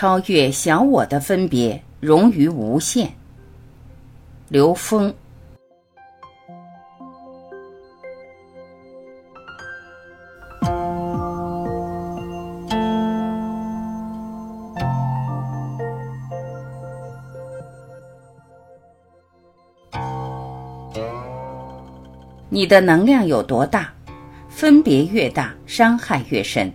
[0.00, 3.12] 超越小我的分别，融于无限。
[4.46, 5.12] 刘峰。
[22.48, 23.92] 你的能量有多大，
[24.48, 26.72] 分别越大，伤害越深。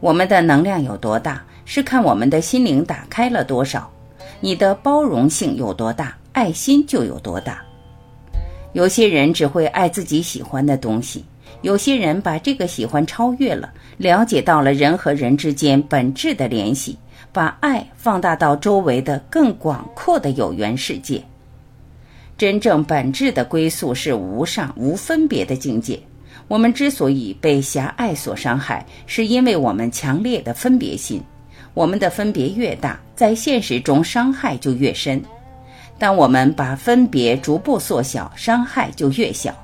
[0.00, 1.44] 我们的能量有多大？
[1.66, 3.90] 是看我们的心灵打开了多少，
[4.40, 7.60] 你的包容性有多大，爱心就有多大。
[8.72, 11.24] 有些人只会爱自己喜欢的东西，
[11.62, 16.96] 有些人把这个喜欢超越了，了解到了人和人之间本质的联系，
[17.32, 21.22] 把爱放大到周围的更广阔的有缘世界。
[22.38, 25.98] 真正本质的归宿是无上无分别的境界。
[26.48, 31.20] 我们之所以被狭隘所伤害，是因为我们强烈的分别心。
[31.76, 35.22] 我们的分别越大，在现实中伤害就越深。
[35.98, 39.54] 当我们把分别逐步缩小，伤害就越小。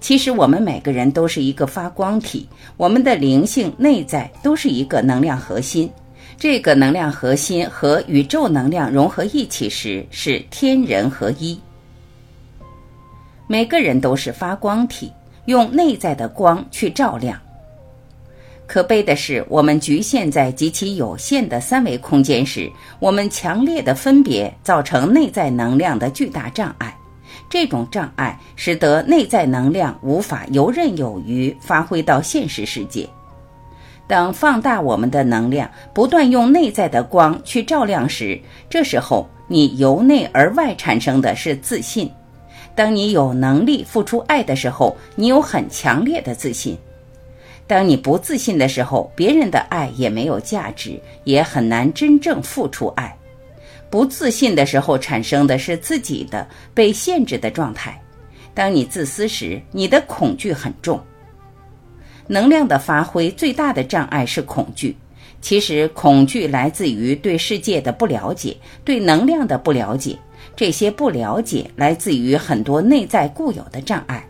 [0.00, 5.90] 其实我们每个人都是一个发光体，我们的灵性内在都是一个能量核心。
[6.38, 11.60] 这个能量核心和宇宙能量融合一起时，是天人合一。
[13.46, 15.12] 每个人都是发光体，
[15.44, 17.38] 用内在的光去照亮。
[18.72, 26.96] 可悲的是，我们局限在极其有限的三维空间时，我们强烈的分别造成内在能量的巨大障碍。
[27.50, 33.06] 这种障碍使得内在能量无法游刃有余发挥到现实世界。
[34.06, 42.10] 当放大我们的能量，不断用内在的光去照亮时，这时候你由内而外产生的是自信。
[42.74, 46.74] 当你有能力付出爱的时候，你有很强烈的自信。
[47.66, 53.16] 当你不自信的时候，别人的爱也没有价值，也很难真正付出爱。
[53.88, 57.98] 不自信的时候产生的是自己的被限制的状态。
[58.54, 61.00] 当你自私时，你的恐惧很重。
[62.26, 64.96] 能量的发挥最大的障碍是恐惧。
[65.40, 70.16] 其实，恐惧来自于对世界的不了解，对能量的不了解。
[70.54, 74.24] 这些不了解来自于很多内在固有的障碍。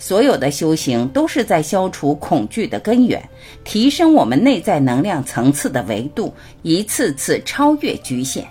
[0.00, 3.22] 所有的修行都是在消除恐惧的根源，
[3.64, 8.44] 提升我们内在能量层次的维度，一次次超越局限。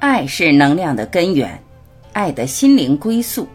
[0.00, 1.58] 爱是能量的根源，
[2.12, 3.46] 爱的心灵归宿。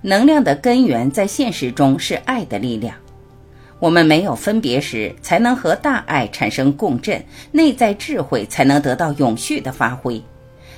[0.00, 2.92] 能量的根源在现实中是爱的力量。
[3.78, 10.20] 我们没有分别时，才能和大爱产生共振，内在智慧才能得到永续的发挥。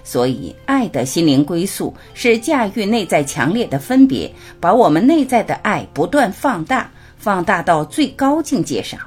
[0.04, 9.00] 所以，爱的心灵归宿是驾驭内在强烈的分别，把我们内在的爱不断放大，放大到最高境界上。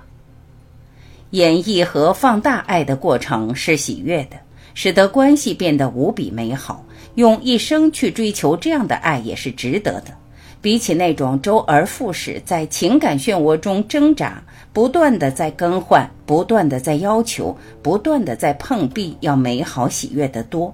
[1.32, 4.38] 演绎和放大爱的过程是喜悦的，
[4.74, 6.84] 使得关系变得无比美好。
[7.16, 10.16] 用一生去追求这样的爱也是值得的，
[10.62, 14.42] 比起那种周而复始在情感漩涡中挣扎，
[14.74, 20.74] 不断的在更换，不断的在要求，不断的在碰壁，要美好喜悦得多。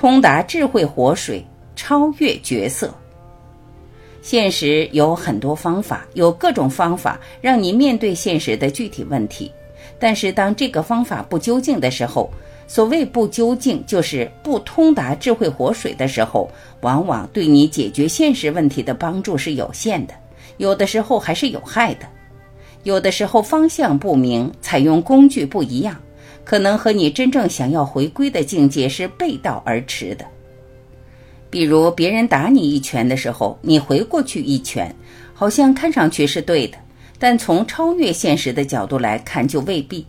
[0.00, 1.44] 通达智慧活水，
[1.76, 2.90] 超越角色。
[4.22, 9.52] 现实有很多方法，有各种方法让你面对现实的具体问题。
[9.98, 12.30] 但是当这个方法不究竟的时候，
[12.66, 16.50] 所谓不究竟，就是不通达智慧活水的时候，
[16.80, 20.14] 往往对你解决现实问题的帮助是有限的，
[20.56, 22.06] 有的时候还是有害的。
[22.84, 25.94] 有的时候方向不明，采用工具不一样。
[26.50, 30.24] 可能和你真正想要回归的境界是背道而驰的。
[31.48, 34.92] 比如别人打你一拳的时候，你回过去一拳，
[35.32, 36.76] 好像看上去是对的，
[37.20, 40.04] 但从超越现实的角度来看就未必。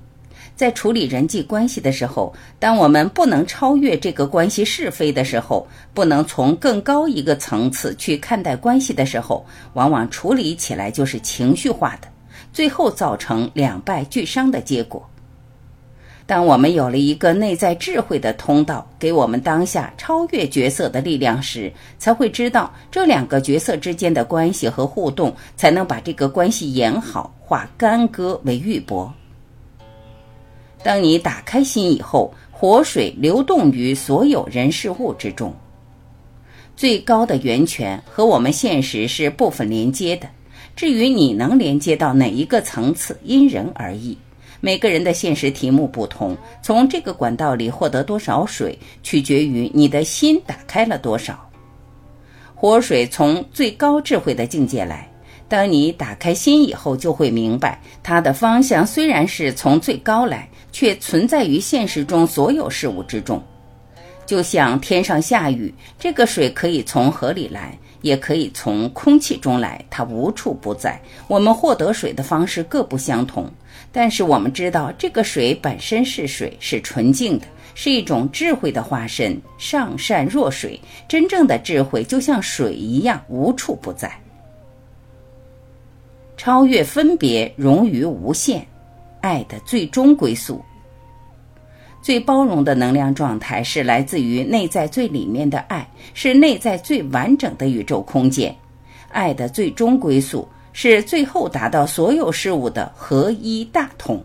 [0.56, 12.08] 在处理人际关系的时候，当我们不能超越这个关系是非的时候，不能从更高一个层次去看待关系的时候，往往处理起来就是情绪化的，
[12.52, 15.08] 最后造成两败俱伤的结果。
[16.26, 29.10] 当我们有了一个内在智慧的通道，给我们当下超越角色的力量时，才会知道这两个角色之间的关系和互动，才能把这个关系演好，化干戈为玉帛。
[30.84, 35.54] 当你打开心以后，活水流动于所有人事物之中。
[36.78, 40.30] 最高的源泉和我们现实是部分连接的，
[40.76, 44.18] 至于你能连接到哪一个层次，因人而异。
[44.64, 51.50] 每个人的现实题目不同，从这个管道里获得多少水，取决于你的心打开了多少。
[52.54, 55.12] 活水从最高智慧的境界来，
[55.50, 63.42] 当你打开心以后，就会明白，它的方向虽然是从最高来，却存在于现实中所有事物之中。
[64.28, 71.02] 就像天上下雨，这个水可以从河里来，也可以从空气中来，它无处不在。
[71.28, 73.52] 我们获得水的方式各不相同，
[73.92, 77.46] 但是我们知道，这个水本身是水，是纯净的，
[77.76, 79.40] 是一种智慧的化身。
[79.58, 84.12] 上善若水，真正的智慧就像水一样，无处不在。
[86.38, 88.66] 超越分别，融于无限，
[89.20, 90.64] 爱的最终归宿。
[92.02, 98.56] 最包容的能量状态是来自于内在最里面的爱，是内在最完整的宇宙空间。
[99.10, 104.24] 爱的最终归宿是最后达到所有事物的合一大同。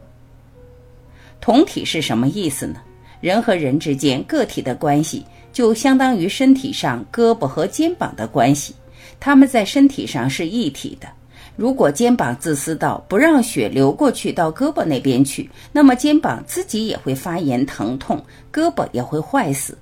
[1.40, 2.80] 同体是什么意思呢？
[3.20, 8.74] 人和人之间个体的关系，就相当于身体上胳膊和肩膀的关系，
[9.18, 11.08] 他们在身体上是一体的。
[11.56, 18.22] 如果肩膀自私到不让血流过去到胳膊那边去，那么肩膀自己也会发炎疼痛，
[18.52, 19.76] 胳膊也会坏死。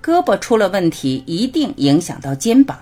[0.00, 2.78] 胳膊出了问题，一定影响到肩膀。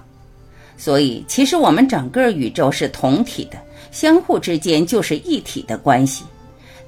[0.77, 3.59] 所以，其实我们整个宇宙是同体的，
[3.91, 6.25] 相互之间就是一体的关系。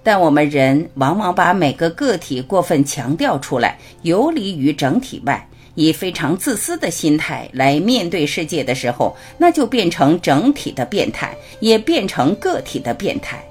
[0.03, 5.47] 但我们人往往把每个个体过分强调出来，游离于整体外。
[5.79, 13.44] 以非常自私的心态来面对世界的时候，那就变成整体的变态，也变成个体的变态。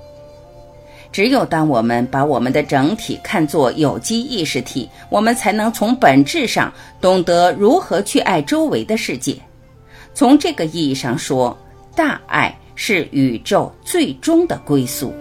[1.12, 9.38] 只有当我们把我们的整体看作有机意识体，我们才能从本质上懂得如何去爱周围的世界。
[10.16, 11.56] 从这个意义上说，
[11.94, 15.14] 大爱是宇宙最终的归宿。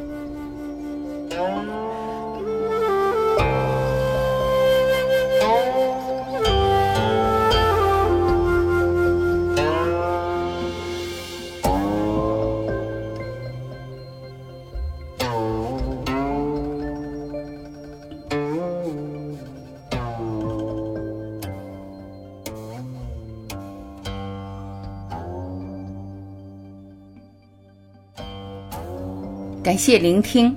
[29.65, 30.55] 感谢聆听，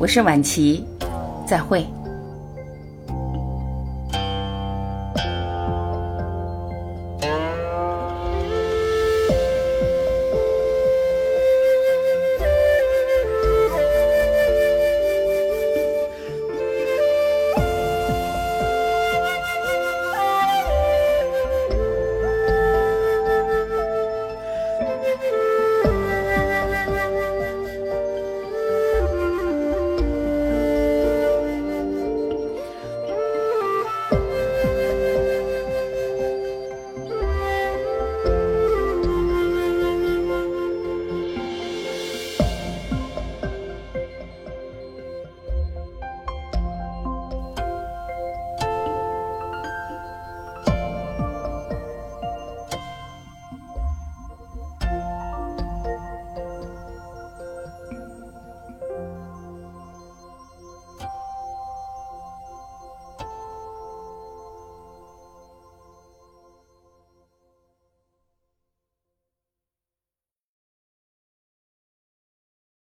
[0.00, 0.82] 我是晚琪，
[1.46, 1.86] 再会。